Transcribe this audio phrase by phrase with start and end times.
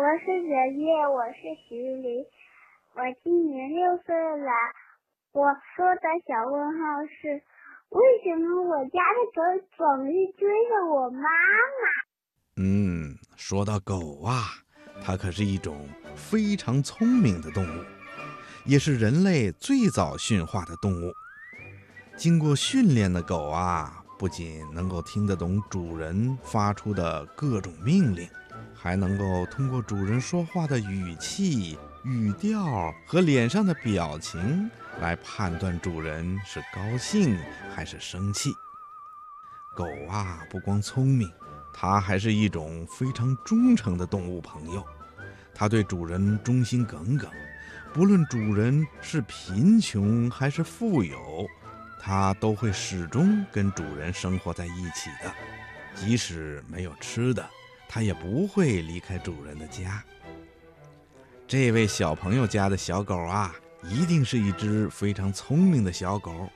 [0.00, 2.24] 我是爷爷，我是徐林，
[2.94, 4.50] 我今年六岁了。
[5.32, 5.44] 我
[5.76, 7.42] 说的小问号是：
[7.90, 9.42] 为什么我家的狗
[9.76, 11.84] 总是追着我妈妈？
[12.56, 14.64] 嗯，说到狗啊，
[15.04, 15.86] 它可是一种
[16.16, 17.84] 非常聪明的动物，
[18.64, 21.12] 也是人类最早驯化的动物。
[22.16, 28.26] 经过训练的狗啊，不仅能够听得懂主人发出的各种命令。
[28.82, 37.38] 还能够通过主人说话的语气、语调和脸上的表情来判断主人是高兴
[37.74, 38.50] 还是生气。
[39.76, 41.30] 狗啊，不光聪明，
[41.74, 44.82] 它还是一种非常忠诚的动物朋友。
[45.54, 47.30] 它对主人忠心耿耿，
[47.92, 51.46] 不论主人是贫穷还是富有，
[52.00, 55.30] 它都会始终跟主人生活在一起的，
[55.94, 57.46] 即使没有吃的。
[57.92, 60.00] 它也不会离开主人的家。
[61.48, 63.52] 这位小朋友家的小狗啊，
[63.82, 66.48] 一定是一只非常聪明的小狗，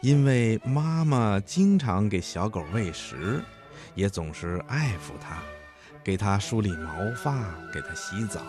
[0.00, 3.44] 因为妈妈经常给小狗喂食，
[3.94, 5.42] 也总是爱抚它，
[6.02, 8.40] 给它梳理毛发，给它洗澡，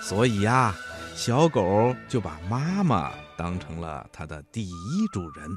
[0.00, 0.72] 所以呀，
[1.16, 5.50] 小狗就把妈妈当成了它的第一主人。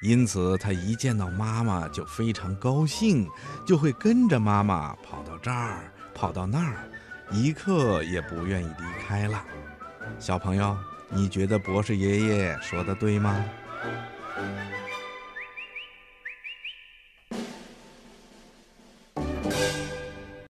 [0.00, 3.28] 因此，他一见到妈妈就非常高兴，
[3.66, 6.88] 就会跟着妈妈跑到这儿，跑到那儿，
[7.30, 9.44] 一刻也不愿意离开了。
[10.18, 10.74] 小朋友，
[11.10, 13.44] 你觉得博士爷爷说的对吗？